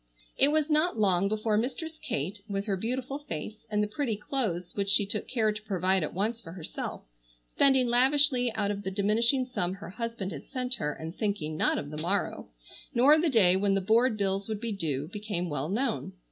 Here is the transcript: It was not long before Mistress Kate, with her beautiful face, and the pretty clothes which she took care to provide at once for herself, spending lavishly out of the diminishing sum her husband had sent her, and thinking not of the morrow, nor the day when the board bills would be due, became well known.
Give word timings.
It 0.35 0.47
was 0.47 0.67
not 0.67 0.97
long 0.97 1.27
before 1.27 1.57
Mistress 1.59 1.99
Kate, 2.01 2.39
with 2.49 2.65
her 2.65 2.75
beautiful 2.75 3.19
face, 3.19 3.67
and 3.69 3.83
the 3.83 3.87
pretty 3.87 4.15
clothes 4.17 4.71
which 4.73 4.89
she 4.89 5.05
took 5.05 5.27
care 5.27 5.51
to 5.51 5.61
provide 5.61 6.01
at 6.01 6.11
once 6.15 6.41
for 6.41 6.53
herself, 6.53 7.03
spending 7.45 7.85
lavishly 7.85 8.51
out 8.55 8.71
of 8.71 8.81
the 8.81 8.89
diminishing 8.89 9.45
sum 9.45 9.75
her 9.75 9.91
husband 9.91 10.31
had 10.31 10.47
sent 10.47 10.73
her, 10.73 10.91
and 10.91 11.15
thinking 11.15 11.55
not 11.55 11.77
of 11.77 11.91
the 11.91 12.01
morrow, 12.01 12.49
nor 12.95 13.19
the 13.21 13.29
day 13.29 13.55
when 13.55 13.75
the 13.75 13.79
board 13.79 14.17
bills 14.17 14.49
would 14.49 14.59
be 14.59 14.71
due, 14.71 15.07
became 15.09 15.51
well 15.51 15.69
known. 15.69 16.13